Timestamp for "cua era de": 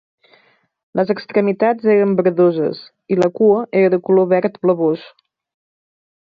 3.41-4.01